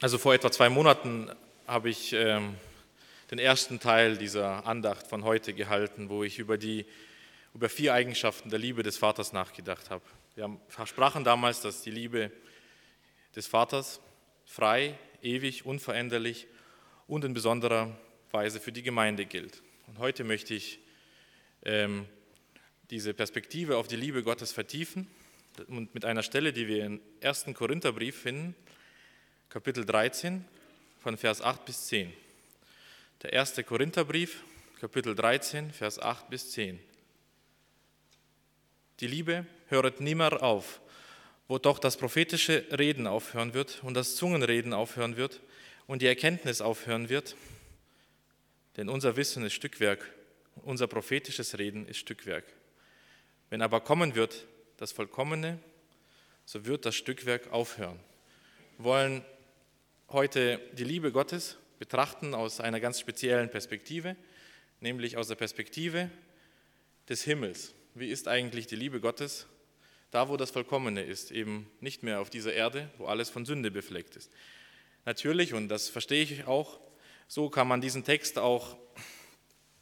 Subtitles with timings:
[0.00, 1.28] Also vor etwa zwei Monaten
[1.66, 2.54] habe ich ähm,
[3.32, 6.86] den ersten Teil dieser Andacht von heute gehalten, wo ich über, die,
[7.52, 10.04] über vier Eigenschaften der Liebe des Vaters nachgedacht habe.
[10.36, 12.30] Wir sprachen damals, dass die Liebe
[13.34, 14.00] des Vaters
[14.44, 16.46] frei, ewig, unveränderlich
[17.08, 17.98] und in besonderer
[18.30, 19.64] Weise für die Gemeinde gilt.
[19.88, 20.78] Und heute möchte ich
[21.64, 22.06] ähm,
[22.90, 25.08] diese Perspektive auf die Liebe Gottes vertiefen
[25.66, 27.46] und mit einer Stelle, die wir im 1.
[27.52, 28.54] Korintherbrief finden,
[29.50, 30.44] Kapitel 13,
[31.00, 32.12] von Vers 8 bis 10.
[33.22, 33.54] Der 1.
[33.64, 34.42] Korintherbrief,
[34.78, 36.78] Kapitel 13, Vers 8 bis 10.
[39.00, 40.82] Die Liebe höret nimmer auf,
[41.46, 45.40] wo doch das prophetische Reden aufhören wird und das Zungenreden aufhören wird
[45.86, 47.34] und die Erkenntnis aufhören wird.
[48.76, 50.12] Denn unser Wissen ist Stückwerk,
[50.56, 52.44] unser prophetisches Reden ist Stückwerk.
[53.48, 54.44] Wenn aber kommen wird
[54.76, 55.58] das Vollkommene,
[56.44, 57.98] so wird das Stückwerk aufhören.
[58.76, 59.24] Wir wollen
[60.10, 64.16] heute die Liebe Gottes betrachten aus einer ganz speziellen Perspektive,
[64.80, 66.10] nämlich aus der Perspektive
[67.08, 67.74] des Himmels.
[67.94, 69.46] Wie ist eigentlich die Liebe Gottes
[70.10, 73.70] da, wo das Vollkommene ist, eben nicht mehr auf dieser Erde, wo alles von Sünde
[73.70, 74.30] befleckt ist.
[75.04, 76.80] Natürlich, und das verstehe ich auch,
[77.26, 78.76] so kann man diesen Text auch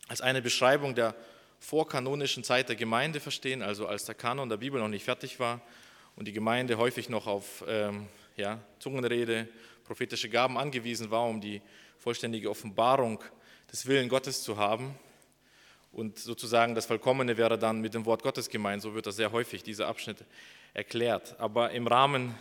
[0.09, 1.15] als eine Beschreibung der
[1.61, 5.61] vorkanonischen Zeit der Gemeinde verstehen, also als der Kanon der Bibel noch nicht fertig war
[6.17, 9.49] und die Gemeinde häufig noch auf ähm, ja, Zungenrede,
[9.87, 11.63] prophetische Gaben angewiesen war, um die
[11.99, 13.23] vollständige Offenbarung
[13.73, 14.95] des Willen Gottes zu haben.
[15.93, 18.83] Und sozusagen das Vollkommene wäre dann mit dem Wort Gottes gemeint.
[18.83, 20.25] So wird das sehr häufig, dieser Abschnitt,
[20.75, 21.35] erklärt.
[21.39, 22.35] Aber im Rahmen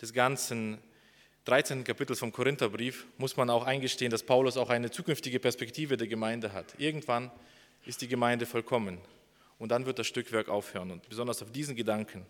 [0.00, 0.78] des ganzen
[1.46, 1.84] 13.
[1.84, 6.52] Kapitels vom Korintherbrief muss man auch eingestehen, dass Paulus auch eine zukünftige Perspektive der Gemeinde
[6.52, 6.74] hat.
[6.78, 7.30] Irgendwann
[7.86, 8.98] ist die Gemeinde vollkommen
[9.58, 10.90] und dann wird das Stückwerk aufhören.
[10.90, 12.26] Und besonders auf diesen Gedanken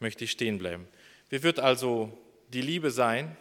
[0.00, 0.86] möchte ich stehen bleiben.
[1.30, 2.18] Wie wird also
[2.52, 3.34] die Liebe sein,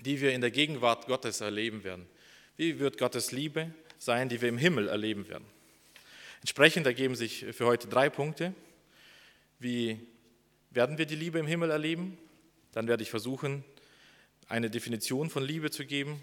[0.00, 2.06] die wir in der Gegenwart Gottes erleben werden?
[2.56, 5.44] Wie wird Gottes Liebe sein, die wir im Himmel erleben werden?
[6.40, 8.54] Entsprechend ergeben sich für heute drei Punkte.
[9.58, 9.98] Wie
[10.70, 12.16] werden wir die Liebe im Himmel erleben?
[12.72, 13.64] Dann werde ich versuchen,
[14.48, 16.22] eine Definition von Liebe zu geben.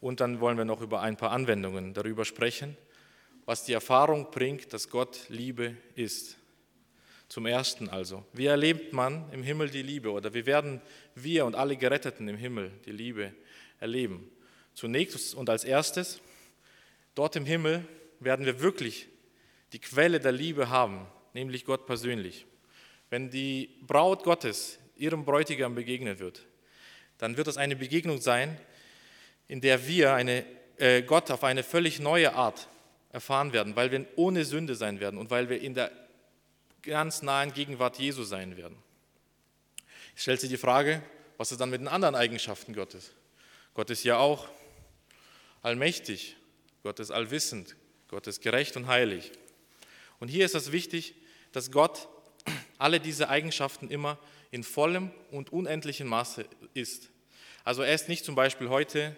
[0.00, 2.76] Und dann wollen wir noch über ein paar Anwendungen darüber sprechen,
[3.44, 6.39] was die Erfahrung bringt, dass Gott Liebe ist.
[7.30, 10.80] Zum Ersten also, wie erlebt man im Himmel die Liebe oder wie werden
[11.14, 13.32] wir und alle Geretteten im Himmel die Liebe
[13.78, 14.28] erleben?
[14.74, 16.20] Zunächst und als erstes,
[17.14, 17.86] dort im Himmel
[18.18, 19.06] werden wir wirklich
[19.72, 22.46] die Quelle der Liebe haben, nämlich Gott persönlich.
[23.10, 26.44] Wenn die Braut Gottes ihrem Bräutigam begegnen wird,
[27.18, 28.58] dann wird es eine Begegnung sein,
[29.46, 30.44] in der wir eine,
[30.78, 32.66] äh, Gott auf eine völlig neue Art
[33.12, 35.92] erfahren werden, weil wir ohne Sünde sein werden und weil wir in der
[36.82, 38.76] ganz nahen Gegenwart Jesu sein werden.
[40.16, 41.02] Es stellt sich die Frage,
[41.36, 43.12] was ist dann mit den anderen Eigenschaften Gottes?
[43.74, 44.48] Gott ist ja auch
[45.62, 46.36] allmächtig,
[46.82, 47.76] Gott ist allwissend,
[48.08, 49.32] Gott ist gerecht und heilig.
[50.18, 51.14] Und hier ist es wichtig,
[51.52, 52.08] dass Gott
[52.78, 54.18] alle diese Eigenschaften immer
[54.50, 57.10] in vollem und unendlichem Maße ist.
[57.64, 59.16] Also er ist nicht zum Beispiel heute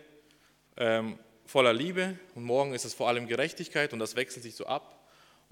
[0.76, 4.66] ähm, voller Liebe und morgen ist es vor allem Gerechtigkeit und das wechselt sich so
[4.66, 5.01] ab.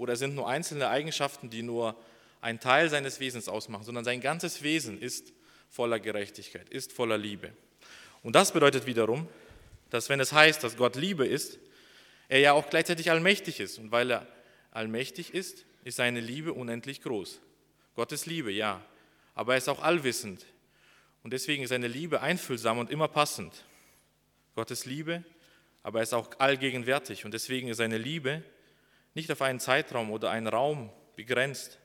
[0.01, 1.95] Oder sind nur einzelne Eigenschaften, die nur
[2.41, 5.35] einen Teil seines Wesens ausmachen, sondern sein ganzes Wesen ist
[5.69, 7.53] voller Gerechtigkeit, ist voller Liebe.
[8.23, 9.29] Und das bedeutet wiederum,
[9.91, 11.59] dass wenn es heißt, dass Gott Liebe ist,
[12.31, 13.79] er ja auch gleichzeitig allmächtig ist.
[13.79, 14.27] Und weil er
[14.71, 17.39] allmächtig ist, ist seine Liebe unendlich groß.
[17.95, 18.83] Gott ist Liebe, ja,
[19.35, 20.47] aber er ist auch allwissend.
[21.23, 23.67] Und deswegen ist seine Liebe einfühlsam und immer passend.
[24.55, 25.25] Gott ist Liebe,
[25.83, 27.27] aber er ist auch allgegenwärtig.
[27.27, 28.43] Und deswegen ist seine Liebe
[29.15, 31.79] nicht auf einen Zeitraum oder einen Raum begrenzt,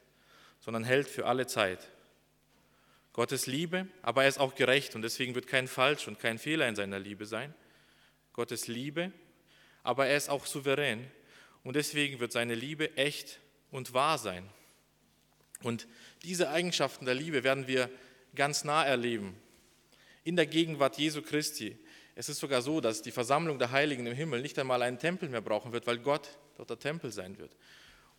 [0.59, 1.90] sondern hält für alle Zeit.
[3.13, 6.38] Gott ist Liebe, aber er ist auch gerecht und deswegen wird kein Falsch und kein
[6.38, 7.53] Fehler in seiner Liebe sein.
[8.34, 9.12] Gott ist Liebe,
[9.84, 11.09] aber er ist auch souverän
[11.63, 13.40] und deswegen wird seine Liebe echt
[13.72, 14.50] und wahr sein.
[15.63, 15.88] Und
[16.24, 17.90] diese Eigenschaften der Liebe werden wir
[18.36, 19.36] ganz nah erleben
[20.25, 21.78] in der Gegenwart Jesu Christi.
[22.15, 25.29] Es ist sogar so, dass die Versammlung der Heiligen im Himmel nicht einmal einen Tempel
[25.29, 27.51] mehr brauchen wird, weil Gott dort der Tempel sein wird.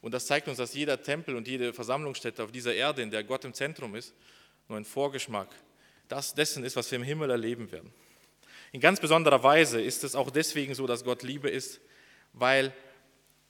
[0.03, 3.25] Und das zeigt uns, dass jeder Tempel und jede Versammlungsstätte auf dieser Erde, in der
[3.25, 4.15] Gott im Zentrum ist,
[4.69, 5.49] nur ein Vorgeschmack
[6.09, 7.93] das dessen ist, was wir im Himmel erleben werden.
[8.73, 11.81] In ganz besonderer Weise ist es auch deswegen so, dass Gott Liebe ist,
[12.33, 12.73] weil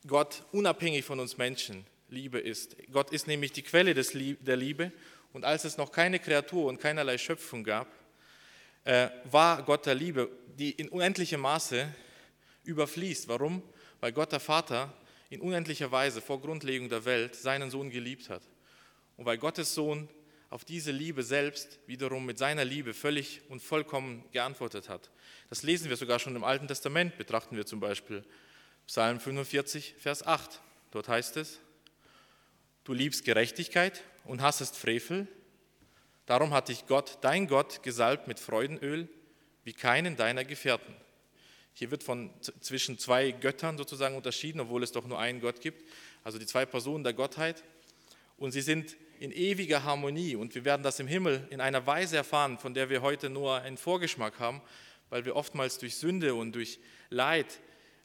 [0.07, 2.77] Gott unabhängig von uns Menschen Liebe ist.
[2.93, 4.93] Gott ist nämlich die Quelle des, der Liebe
[5.33, 7.89] und als es noch keine Kreatur und keinerlei Schöpfung gab,
[9.25, 11.87] war Gott der Liebe, die in unendlichem Maße
[12.65, 13.29] überfließt.
[13.29, 13.63] Warum?
[14.01, 14.93] Weil Gott der Vater
[15.31, 18.43] in unendlicher Weise vor Grundlegung der Welt seinen Sohn geliebt hat.
[19.17, 20.09] Und weil Gottes Sohn
[20.51, 25.11] auf diese Liebe selbst wiederum mit seiner Liebe völlig und vollkommen geantwortet hat.
[25.51, 28.25] Das lesen wir sogar schon im Alten Testament, betrachten wir zum Beispiel
[28.87, 30.61] Psalm 45, Vers 8.
[30.93, 31.59] Dort heißt es,
[32.85, 35.27] du liebst Gerechtigkeit und hassest Frevel,
[36.27, 39.09] darum hat dich Gott, dein Gott, gesalbt mit Freudenöl
[39.65, 40.95] wie keinen deiner Gefährten.
[41.73, 42.31] Hier wird von
[42.61, 45.85] zwischen zwei Göttern sozusagen unterschieden, obwohl es doch nur einen Gott gibt,
[46.25, 47.63] also die zwei Personen der Gottheit.
[48.39, 52.17] Und sie sind in ewiger Harmonie und wir werden das im Himmel in einer Weise
[52.17, 54.63] erfahren, von der wir heute nur einen Vorgeschmack haben,
[55.11, 56.79] weil wir oftmals durch Sünde und durch
[57.11, 57.61] Leid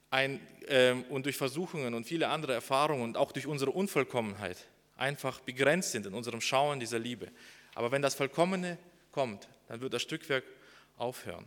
[0.10, 4.58] ein, äh, und durch Versuchungen und viele andere Erfahrungen und auch durch unsere Unvollkommenheit
[4.98, 7.30] einfach begrenzt sind in unserem Schauen dieser Liebe.
[7.74, 8.78] Aber wenn das Vollkommene
[9.12, 10.44] kommt, dann wird das Stückwerk
[10.98, 11.46] aufhören.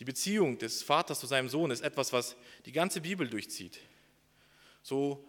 [0.00, 2.36] Die Beziehung des Vaters zu seinem Sohn ist etwas, was
[2.66, 3.78] die ganze Bibel durchzieht.
[4.82, 5.24] So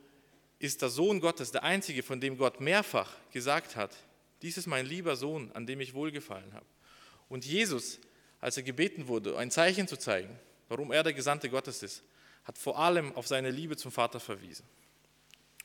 [0.58, 3.96] ist der Sohn Gottes der einzige, von dem Gott mehrfach gesagt hat,
[4.42, 6.66] dies ist mein lieber Sohn, an dem ich wohlgefallen habe.
[7.30, 8.00] Und Jesus,
[8.42, 10.38] als er gebeten wurde, ein Zeichen zu zeigen,
[10.70, 12.04] warum er der Gesandte Gottes ist,
[12.44, 14.66] hat vor allem auf seine Liebe zum Vater verwiesen.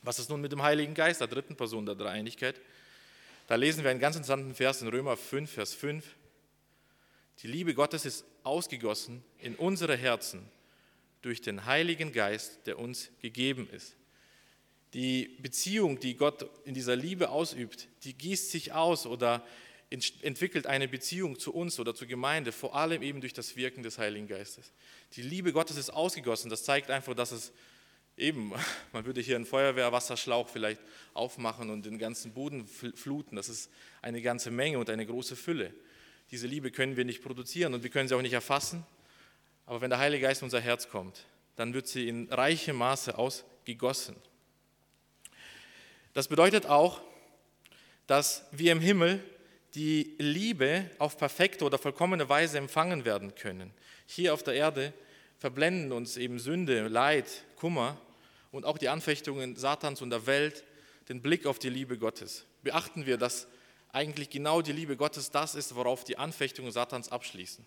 [0.03, 2.61] Was ist nun mit dem Heiligen Geist, der dritten Person der Dreieinigkeit?
[3.51, 6.05] Da lesen wir einen ganz interessanten Vers in Römer 5, Vers 5.
[7.43, 10.49] Die Liebe Gottes ist ausgegossen in unsere Herzen
[11.21, 13.97] durch den Heiligen Geist, der uns gegeben ist.
[14.95, 19.45] Die Beziehung, die Gott in dieser Liebe ausübt, die gießt sich aus oder
[19.91, 23.99] entwickelt eine Beziehung zu uns oder zur Gemeinde, vor allem eben durch das Wirken des
[23.99, 24.71] Heiligen Geistes.
[25.17, 26.51] Die Liebe Gottes ist ausgegossen.
[26.51, 27.51] Das zeigt einfach, dass es
[28.21, 28.53] eben,
[28.93, 30.81] man würde hier einen Feuerwehrwasserschlauch vielleicht
[31.15, 33.37] aufmachen und den ganzen Boden fluten.
[33.37, 33.71] Das ist
[34.03, 35.73] eine ganze Menge und eine große Fülle.
[36.31, 38.87] Diese Liebe können wir nicht produzieren und wir können sie auch nicht erfassen.
[39.67, 41.27] Aber wenn der Heilige Geist in unser Herz kommt,
[41.57, 44.17] dann wird sie in reichem Maße ausgegossen.
[46.13, 47.01] Das bedeutet auch,
[48.07, 49.23] dass wir im Himmel
[49.75, 53.73] die Liebe auf perfekte oder vollkommene Weise empfangen werden können.
[54.07, 54.93] Hier auf der Erde
[55.39, 57.97] verblenden uns eben Sünde, Leid, Kummer
[58.51, 60.65] und auch die Anfechtungen Satans und der Welt
[61.09, 62.45] den Blick auf die Liebe Gottes.
[62.63, 63.47] Beachten wir, dass
[63.93, 67.65] eigentlich genau die Liebe Gottes das ist, worauf die Anfechtungen Satans abschließen.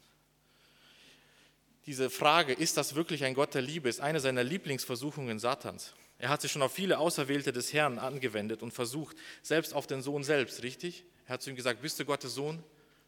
[1.85, 5.94] Diese Frage, ist das wirklich ein Gott der Liebe, ist eine seiner Lieblingsversuchungen Satans.
[6.18, 10.01] Er hat sich schon auf viele Auserwählte des Herrn angewendet und versucht, selbst auf den
[10.01, 11.03] Sohn selbst, richtig?
[11.27, 12.63] Er hat zu ihm gesagt, bist du Gottes Sohn?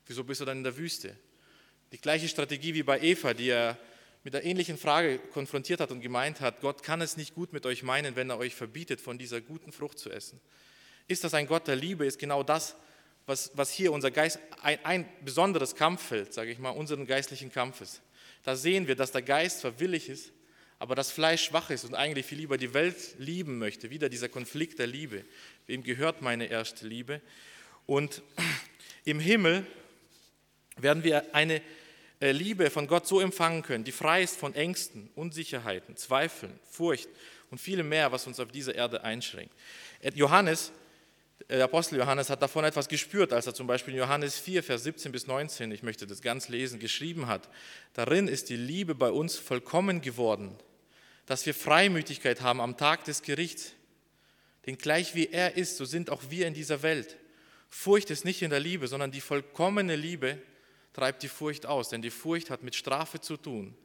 [0.06, 1.16] Wieso bist du dann in der Wüste?
[1.94, 3.78] Die gleiche Strategie wie bei Eva, die er
[4.26, 7.68] mit der ähnlichen Frage konfrontiert hat und gemeint hat, Gott kann es nicht gut mit
[7.68, 10.42] euch meinen, wenn er euch verbietet, von dieser guten Frucht zu essen.
[11.08, 12.08] Ist das ein Gott der Liebe?
[12.08, 12.76] Ist genau das,
[13.28, 18.02] was, was hier unser Geist, ein, ein besonderes Kampffeld, sage ich mal, unseren geistlichen Kampfes.
[18.42, 20.32] Da sehen wir, dass der Geist zwar willig ist,
[20.80, 23.92] aber das Fleisch schwach ist und eigentlich viel lieber die Welt lieben möchte.
[23.92, 25.24] Wieder dieser Konflikt der Liebe.
[25.68, 27.22] Wem gehört meine erste Liebe?
[27.86, 28.24] Und
[29.04, 29.68] im Himmel
[30.78, 31.62] werden wir eine
[32.34, 37.10] Liebe von Gott so empfangen können, die frei ist von Ängsten, Unsicherheiten, Zweifeln, Furcht
[37.52, 39.54] und vielem mehr, was uns auf dieser Erde einschränkt.
[40.02, 40.72] Äh, Johannes,
[41.50, 44.84] der Apostel Johannes hat davon etwas gespürt, als er zum Beispiel in Johannes 4, Vers
[44.84, 47.50] 17 bis 19, ich möchte das ganz lesen, geschrieben hat.
[47.94, 50.56] Darin ist die Liebe bei uns vollkommen geworden,
[51.26, 53.74] dass wir Freimütigkeit haben am Tag des Gerichts.
[54.66, 57.18] Denn gleich wie er ist, so sind auch wir in dieser Welt.
[57.70, 60.40] Furcht ist nicht in der Liebe, sondern die vollkommene Liebe
[60.96, 63.76] treibt die Furcht aus, denn die Furcht hat mit Strafe zu tun.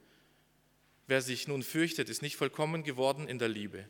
[1.07, 3.85] Wer sich nun fürchtet, ist nicht vollkommen geworden in der Liebe.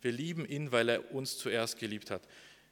[0.00, 2.22] Wir lieben ihn, weil er uns zuerst geliebt hat.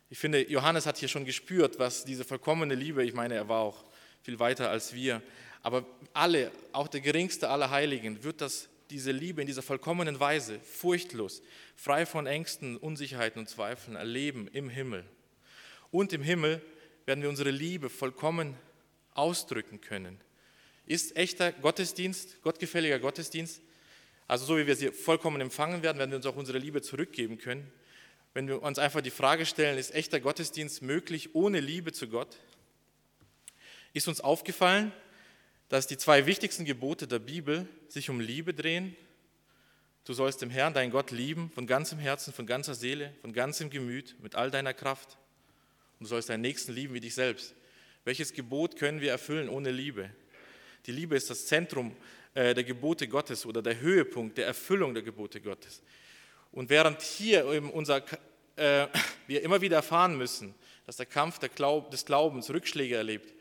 [0.08, 3.62] Ich finde, Johannes hat hier schon gespürt, was diese vollkommene Liebe, ich meine, er war
[3.62, 3.84] auch
[4.22, 5.22] viel weiter als wir,
[5.60, 10.60] aber alle, auch der geringste aller Heiligen, wird das, diese Liebe in dieser vollkommenen Weise,
[10.60, 11.42] furchtlos,
[11.74, 15.04] frei von Ängsten, Unsicherheiten und Zweifeln erleben im Himmel.
[15.90, 16.62] Und im Himmel
[17.06, 18.56] werden wir unsere Liebe vollkommen
[19.14, 20.20] ausdrücken können.
[20.86, 23.62] Ist echter Gottesdienst, gottgefälliger Gottesdienst,
[24.30, 27.38] also so wie wir sie vollkommen empfangen werden, werden wir uns auch unsere Liebe zurückgeben
[27.38, 27.70] können.
[28.32, 32.36] Wenn wir uns einfach die Frage stellen, ist echter Gottesdienst möglich ohne Liebe zu Gott?
[33.92, 34.92] Ist uns aufgefallen,
[35.68, 38.94] dass die zwei wichtigsten Gebote der Bibel sich um Liebe drehen?
[40.04, 43.68] Du sollst den Herrn, deinen Gott, lieben, von ganzem Herzen, von ganzer Seele, von ganzem
[43.68, 45.18] Gemüt, mit all deiner Kraft.
[45.98, 47.54] Und du sollst deinen Nächsten lieben wie dich selbst.
[48.04, 50.10] Welches Gebot können wir erfüllen ohne Liebe?
[50.86, 51.94] Die Liebe ist das Zentrum
[52.32, 55.82] äh, der Gebote Gottes oder der Höhepunkt der Erfüllung der Gebote Gottes.
[56.50, 58.02] Und während hier unser,
[58.56, 58.86] äh,
[59.26, 60.54] wir immer wieder erfahren müssen,
[60.86, 63.34] dass der Kampf der Glaub, des Glaubens Rückschläge erlebt,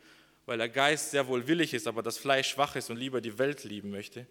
[0.44, 3.38] weil der Geist sehr wohl willig ist, aber das Fleisch schwach ist und lieber die
[3.38, 4.26] Welt lieben möchte,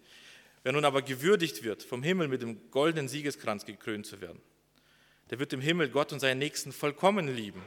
[0.62, 4.40] wer nun aber gewürdigt wird, vom Himmel mit dem goldenen Siegeskranz gekrönt zu werden,
[5.30, 7.62] der wird im Himmel Gott und seinen Nächsten vollkommen lieben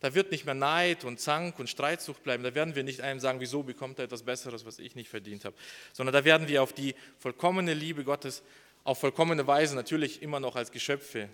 [0.00, 2.42] Da wird nicht mehr Neid und Zank und Streitsucht bleiben.
[2.42, 5.44] Da werden wir nicht einem sagen, wieso bekommt er etwas Besseres, was ich nicht verdient
[5.44, 5.56] habe.
[5.92, 8.42] Sondern da werden wir auf die vollkommene Liebe Gottes
[8.84, 11.28] auf vollkommene Weise, natürlich immer noch als Geschöpfe,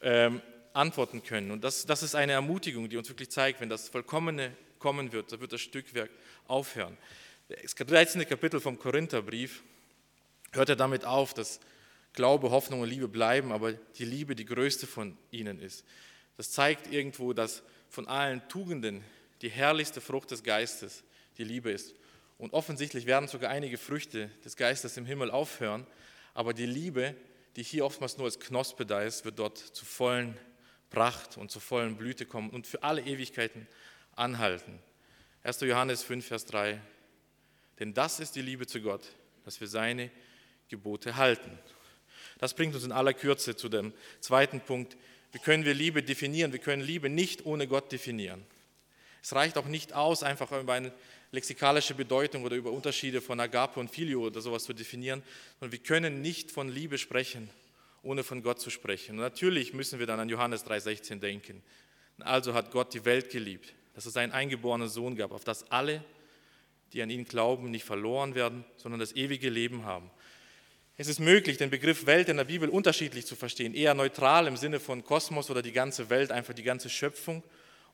[0.00, 0.40] ähm,
[0.72, 1.50] antworten können.
[1.50, 5.32] Und das, das ist eine Ermutigung, die uns wirklich zeigt, wenn das Vollkommene kommen wird,
[5.32, 6.10] da wird das Stückwerk
[6.48, 6.96] aufhören.
[7.48, 8.26] Das 13.
[8.26, 9.62] Kapitel vom Korintherbrief
[10.52, 11.60] hört er damit auf, dass
[12.14, 15.84] Glaube, Hoffnung und Liebe bleiben, aber die Liebe die größte von ihnen ist.
[16.36, 19.04] Das zeigt irgendwo, dass von allen Tugenden
[19.42, 21.04] die herrlichste Frucht des Geistes
[21.38, 21.94] die Liebe ist.
[22.38, 25.86] Und offensichtlich werden sogar einige Früchte des Geistes im Himmel aufhören,
[26.34, 27.14] aber die Liebe,
[27.56, 30.36] die hier oftmals nur als Knospe da ist, wird dort zu vollen
[30.90, 33.66] Pracht und zur vollen Blüte kommen und für alle Ewigkeiten
[34.14, 34.78] anhalten.
[35.42, 35.60] 1.
[35.60, 36.80] Johannes 5, Vers 3.
[37.78, 39.02] Denn das ist die Liebe zu Gott,
[39.44, 40.10] dass wir seine
[40.68, 41.58] Gebote halten.
[42.38, 44.96] Das bringt uns in aller Kürze zu dem zweiten Punkt.
[45.32, 46.52] Wie können wir Liebe definieren?
[46.52, 48.44] Wir können Liebe nicht ohne Gott definieren.
[49.22, 50.92] Es reicht auch nicht aus, einfach über eine
[51.30, 55.22] lexikalische Bedeutung oder über Unterschiede von Agape und Filio oder sowas zu definieren,
[55.58, 57.48] sondern wir können nicht von Liebe sprechen,
[58.02, 59.12] ohne von Gott zu sprechen.
[59.12, 61.62] Und natürlich müssen wir dann an Johannes 3,16 denken.
[62.18, 66.04] Also hat Gott die Welt geliebt, dass es einen eingeborenen Sohn gab, auf das alle,
[66.92, 70.10] die an ihn glauben, nicht verloren werden, sondern das ewige Leben haben.
[70.98, 74.58] Es ist möglich, den Begriff Welt in der Bibel unterschiedlich zu verstehen, eher neutral im
[74.58, 77.42] Sinne von Kosmos oder die ganze Welt, einfach die ganze Schöpfung,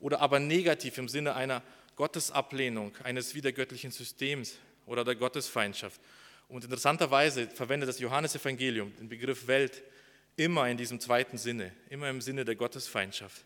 [0.00, 1.62] oder aber negativ im Sinne einer
[1.96, 6.00] Gottesablehnung, eines wiedergöttlichen Systems oder der Gottesfeindschaft.
[6.48, 9.82] Und interessanterweise verwendet das Johannesevangelium den Begriff Welt
[10.36, 13.44] immer in diesem zweiten Sinne, immer im Sinne der Gottesfeindschaft.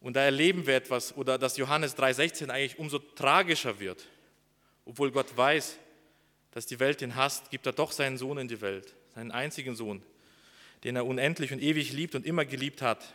[0.00, 4.06] Und da erleben wir etwas, oder dass Johannes 3,16 eigentlich umso tragischer wird.
[4.84, 5.76] Obwohl Gott weiß,
[6.52, 9.76] dass die Welt ihn hasst, gibt er doch seinen Sohn in die Welt, seinen einzigen
[9.76, 10.02] Sohn,
[10.84, 13.14] den er unendlich und ewig liebt und immer geliebt hat,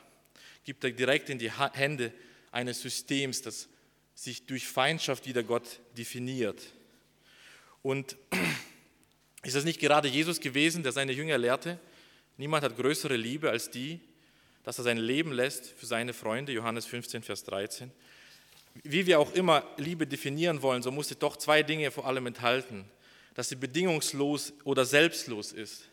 [0.64, 2.12] gibt er direkt in die Hände
[2.52, 3.68] eines Systems, das
[4.14, 6.62] sich durch Feindschaft wider Gott definiert.
[7.82, 8.16] Und
[9.44, 11.80] ist es nicht gerade Jesus gewesen, der seine Jünger lehrte,
[12.38, 14.00] Niemand hat größere Liebe als die,
[14.64, 17.92] dass er sein Leben lässt für seine Freunde, Johannes 15, Vers 13.
[18.84, 22.28] Wie wir auch immer Liebe definieren wollen, so muss sie doch zwei Dinge vor allem
[22.28, 22.86] enthalten,
[23.36, 25.88] dass sie bedingungslos oder selbstlos ist.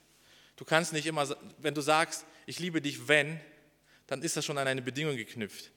[0.56, 3.40] Du kannst nicht immer, wenn du sagst, ich liebe dich, wenn,
[4.06, 5.70] dann ist das schon an eine Bedingung geknüpft.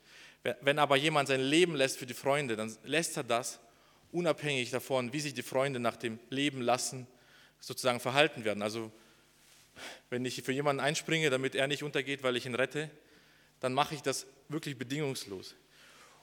[0.62, 3.60] Wenn aber jemand sein Leben lässt für die Freunde, dann lässt er das
[4.12, 7.08] unabhängig davon, wie sich die Freunde nach dem Leben lassen,
[7.60, 8.62] sozusagen verhalten werden.
[8.62, 8.92] Also
[10.10, 12.92] wenn ich für jemanden einspringe, damit er nicht untergeht, weil ich ihn rette,
[13.60, 15.56] dann mache ich das wirklich bedingungslos.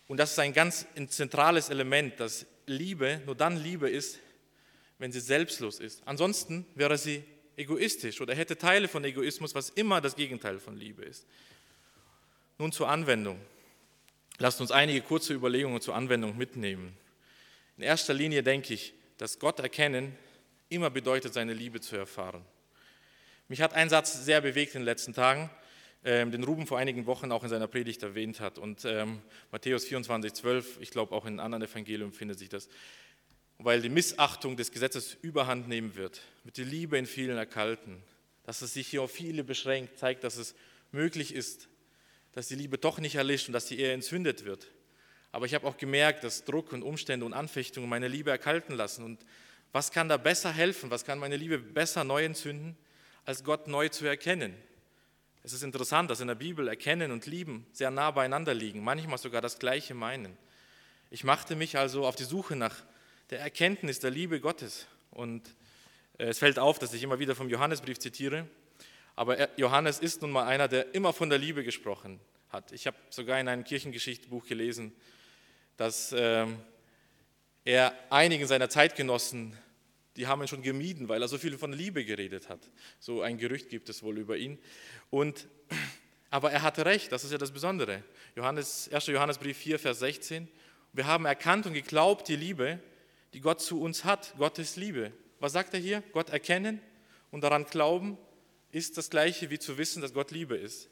[0.06, 4.20] Und das ist ein ganz zentrales Element, dass Liebe nur dann Liebe ist,
[5.02, 6.00] wenn sie selbstlos ist.
[6.04, 7.24] Ansonsten wäre sie
[7.56, 11.26] egoistisch oder hätte Teile von Egoismus, was immer das Gegenteil von Liebe ist.
[12.56, 13.40] Nun zur Anwendung.
[14.38, 16.96] Lasst uns einige kurze Überlegungen zur Anwendung mitnehmen.
[17.76, 20.16] In erster Linie denke ich, dass Gott erkennen
[20.68, 22.44] immer bedeutet, seine Liebe zu erfahren.
[23.48, 25.50] Mich hat ein Satz sehr bewegt in den letzten Tagen,
[26.04, 28.56] ähm, den Ruben vor einigen Wochen auch in seiner Predigt erwähnt hat.
[28.56, 32.68] Und ähm, Matthäus 24, 12, ich glaube auch in anderen Evangelium findet sich das.
[33.58, 38.02] Weil die Missachtung des Gesetzes überhand nehmen wird, wird die Liebe in vielen erkalten.
[38.44, 40.54] Dass es sich hier auf viele beschränkt, zeigt, dass es
[40.90, 41.68] möglich ist,
[42.32, 44.68] dass die Liebe doch nicht erlischt und dass sie eher entzündet wird.
[45.30, 49.04] Aber ich habe auch gemerkt, dass Druck und Umstände und Anfechtungen meine Liebe erkalten lassen.
[49.04, 49.24] Und
[49.70, 50.90] was kann da besser helfen?
[50.90, 52.76] Was kann meine Liebe besser neu entzünden?
[53.24, 54.54] als Gott neu zu erkennen.
[55.44, 59.18] Es ist interessant, dass in der Bibel Erkennen und Lieben sehr nah beieinander liegen, manchmal
[59.18, 60.36] sogar das gleiche meinen.
[61.10, 62.76] Ich machte mich also auf die Suche nach
[63.32, 64.86] der Erkenntnis der Liebe Gottes.
[65.10, 65.56] Und
[66.18, 68.46] äh, es fällt auf, dass ich immer wieder vom Johannesbrief zitiere.
[69.16, 72.20] Aber Johannes ist nun mal einer, der immer von der Liebe gesprochen
[72.50, 72.72] hat.
[72.72, 74.92] Ich habe sogar in einem Kirchengeschichtsbuch gelesen,
[75.78, 76.58] dass ähm,
[77.64, 79.56] er einigen seiner Zeitgenossen
[80.18, 82.60] die haben ihn schon gemieden, weil er so viel von Liebe geredet hat.
[83.00, 84.58] So ein Gerücht gibt es wohl über ihn.
[85.08, 85.48] Und,
[86.30, 88.04] aber er hatte recht, das ist ja das Besondere.
[88.36, 89.06] Johannes, 1.
[89.06, 90.48] Johannesbrief 4, Vers 16.
[90.92, 92.78] Wir haben erkannt und geglaubt die Liebe,
[93.34, 95.12] die Gott zu uns hat, Gottes Liebe.
[95.40, 96.02] Was sagt er hier?
[96.12, 96.80] Gott erkennen
[97.30, 98.18] und daran glauben
[98.70, 100.88] ist das gleiche wie zu wissen, dass Gott Liebe ist.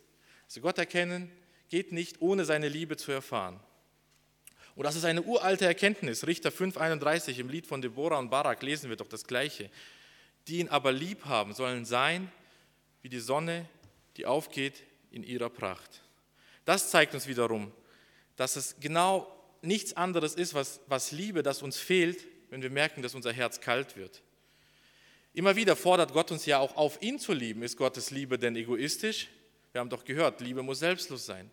[0.47, 1.30] Also Gott erkennen
[1.68, 3.61] geht nicht, ohne seine Liebe zu erfahren.
[4.75, 6.26] Und das ist eine uralte Erkenntnis.
[6.26, 9.70] Richter 5,31 im Lied von Deborah und Barak lesen wir doch das Gleiche.
[10.49, 12.30] Die ihn aber lieb haben, sollen sein
[13.02, 13.68] wie die Sonne,
[14.16, 16.02] die aufgeht in ihrer Pracht.
[16.64, 17.73] Das zeigt uns wiederum,
[18.37, 19.26] dass es genau
[19.62, 23.61] nichts anderes ist, was, was Liebe, das uns fehlt, wenn wir merken, dass unser Herz
[23.61, 24.23] kalt wird.
[25.33, 27.62] Immer wieder fordert Gott uns ja auch auf, ihn zu lieben.
[27.62, 29.28] Ist Gottes Liebe denn egoistisch?
[29.73, 31.50] Wir haben doch gehört, Liebe muss selbstlos sein.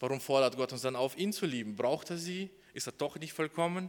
[0.00, 1.76] Warum fordert Gott uns dann auf, ihn zu lieben?
[1.76, 2.50] Braucht er sie?
[2.74, 3.88] Ist er doch nicht vollkommen?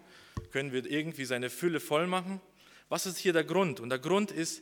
[0.51, 2.39] Können wir irgendwie seine Fülle voll machen?
[2.88, 3.79] Was ist hier der Grund?
[3.79, 4.62] Und der Grund ist,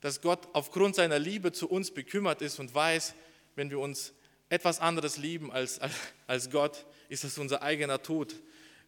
[0.00, 3.14] dass Gott aufgrund seiner Liebe zu uns bekümmert ist und weiß,
[3.56, 4.12] wenn wir uns
[4.48, 5.94] etwas anderes lieben als, als,
[6.28, 8.36] als Gott, ist das unser eigener Tod.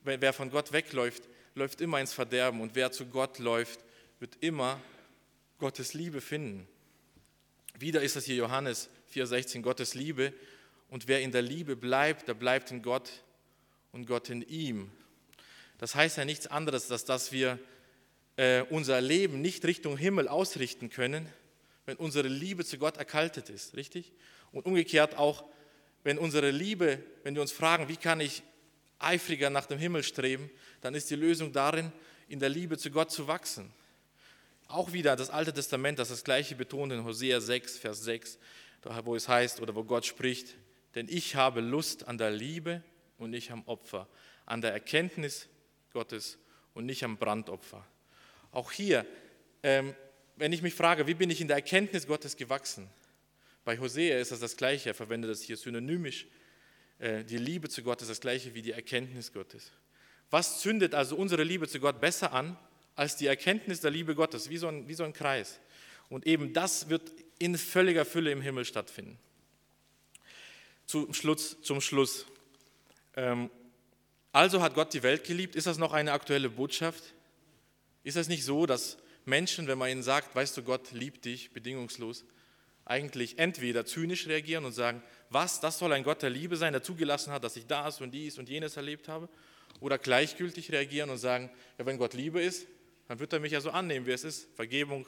[0.04, 1.24] Wer von Gott wegläuft,
[1.58, 3.80] läuft immer ins Verderben und wer zu Gott läuft,
[4.20, 4.80] wird immer
[5.58, 6.66] Gottes Liebe finden.
[7.78, 10.32] Wieder ist das hier Johannes 4,16, Gottes Liebe.
[10.88, 13.10] Und wer in der Liebe bleibt, der bleibt in Gott
[13.92, 14.90] und Gott in ihm.
[15.78, 17.58] Das heißt ja nichts anderes, als dass wir
[18.36, 21.28] äh, unser Leben nicht Richtung Himmel ausrichten können,
[21.86, 24.12] wenn unsere Liebe zu Gott erkaltet ist, richtig?
[24.52, 25.44] Und umgekehrt auch,
[26.04, 28.42] wenn unsere Liebe, wenn wir uns fragen, wie kann ich
[28.98, 31.92] eifriger nach dem Himmel streben, dann ist die Lösung darin,
[32.28, 33.72] in der Liebe zu Gott zu wachsen.
[34.68, 38.38] Auch wieder das Alte Testament, das das gleiche betont in Hosea 6, Vers 6,
[39.04, 40.56] wo es heißt oder wo Gott spricht,
[40.94, 42.82] denn ich habe Lust an der Liebe
[43.18, 44.08] und nicht am Opfer,
[44.46, 45.48] an der Erkenntnis
[45.92, 46.38] Gottes
[46.74, 47.84] und nicht am Brandopfer.
[48.52, 49.06] Auch hier,
[49.62, 49.94] ähm,
[50.36, 52.88] wenn ich mich frage, wie bin ich in der Erkenntnis Gottes gewachsen?
[53.64, 56.26] Bei Hosea ist das das Gleiche, er verwendet das hier synonymisch.
[56.98, 59.72] Äh, die Liebe zu Gott ist das Gleiche wie die Erkenntnis Gottes.
[60.30, 62.56] Was zündet also unsere Liebe zu Gott besser an
[62.96, 65.58] als die Erkenntnis der Liebe Gottes, wie so ein, wie so ein Kreis?
[66.08, 69.18] Und eben das wird in völliger Fülle im Himmel stattfinden.
[70.86, 71.60] Zum Schluss.
[71.62, 72.26] Zum Schluss.
[73.16, 73.50] Ähm,
[74.32, 75.56] also hat Gott die Welt geliebt.
[75.56, 77.02] Ist das noch eine aktuelle Botschaft?
[78.04, 81.52] Ist es nicht so, dass Menschen, wenn man ihnen sagt, weißt du, Gott liebt dich
[81.52, 82.24] bedingungslos,
[82.84, 86.82] eigentlich entweder zynisch reagieren und sagen, was, das soll ein Gott der Liebe sein, der
[86.82, 89.28] zugelassen hat, dass ich das und dies und jenes erlebt habe,
[89.80, 92.66] oder gleichgültig reagieren und sagen, ja, wenn Gott Liebe ist,
[93.08, 94.48] dann wird er mich ja so annehmen, wie es ist.
[94.54, 95.06] Vergebung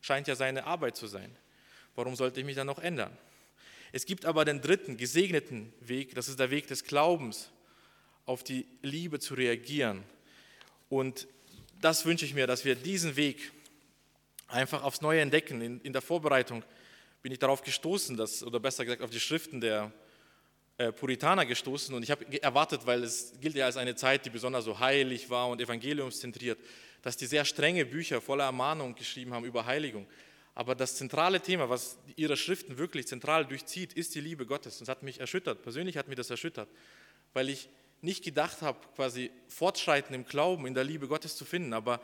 [0.00, 1.34] scheint ja seine Arbeit zu sein.
[1.94, 3.16] Warum sollte ich mich dann noch ändern?
[3.92, 7.50] Es gibt aber den dritten, gesegneten Weg, das ist der Weg des Glaubens,
[8.24, 10.02] auf die Liebe zu reagieren.
[10.88, 11.26] Und
[11.80, 13.52] das wünsche ich mir, dass wir diesen Weg
[14.48, 15.60] einfach aufs Neue entdecken.
[15.60, 16.64] In, in der Vorbereitung
[17.20, 19.92] bin ich darauf gestoßen, dass, oder besser gesagt auf die Schriften der
[20.76, 24.64] Puritaner gestoßen und ich habe erwartet, weil es gilt ja als eine Zeit, die besonders
[24.64, 26.58] so heilig war und evangeliumszentriert,
[27.02, 30.06] dass die sehr strenge Bücher voller Ermahnung geschrieben haben über Heiligung.
[30.54, 34.74] Aber das zentrale Thema, was ihre Schriften wirklich zentral durchzieht, ist die Liebe Gottes.
[34.74, 35.62] Und das hat mich erschüttert.
[35.62, 36.68] Persönlich hat mich das erschüttert,
[37.32, 37.68] weil ich
[38.02, 42.00] nicht gedacht habe, quasi Fortschreiten im Glauben, in der Liebe Gottes zu finden, aber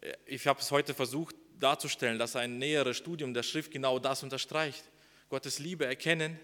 [0.00, 4.22] äh, ich habe es heute versucht darzustellen, dass ein näheres Studium der Schrift genau das
[4.22, 4.84] unterstreicht.
[5.28, 6.38] Gottes Liebe erkennen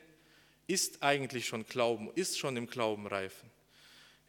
[0.66, 3.50] ist eigentlich schon Glauben, ist schon im Glauben reifen.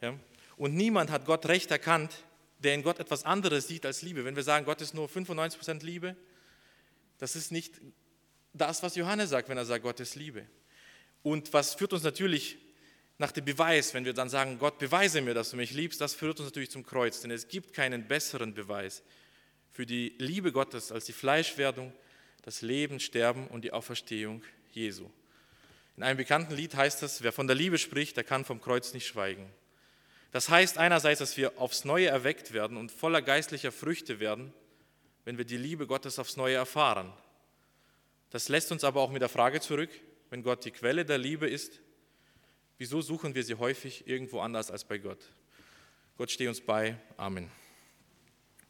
[0.02, 0.17] Ja?
[0.58, 2.24] Und niemand hat Gott recht erkannt,
[2.60, 4.26] der in Gott etwas anderes sieht als Liebe.
[4.26, 6.15] Wenn wir sagen, Gott ist nur 95% Liebe,
[7.17, 7.82] das ist nicht
[8.54, 10.46] das, was Johannes sagt, wenn er sagt, Gott ist Liebe.
[11.22, 12.58] Und was führt uns natürlich
[13.17, 16.13] nach dem Beweis, wenn wir dann sagen, Gott, beweise mir, dass du mich liebst, das
[16.13, 19.04] führt uns natürlich zum Kreuz, denn es gibt keinen besseren Beweis
[19.72, 21.93] für die Liebe Gottes als die Fleischwerdung,
[22.43, 25.10] das Leben, Sterben und die Auferstehung Jesu.
[25.97, 28.93] In einem bekannten Lied heißt es, wer von der Liebe spricht, der kann vom Kreuz
[28.93, 29.49] nicht schweigen.
[30.32, 34.51] Das heißt einerseits, dass wir aufs Neue erweckt werden und voller geistlicher Früchte werden,
[35.25, 37.13] wenn wir die Liebe Gottes aufs Neue erfahren.
[38.32, 39.91] Das lässt uns aber auch mit der Frage zurück,
[40.32, 41.79] wenn Gott die Quelle der Liebe ist,
[42.84, 45.32] Wieso suchen wir sie häufig irgendwo anders als bei Gott?
[46.17, 46.97] Gott stehe uns bei.
[47.17, 47.49] Amen.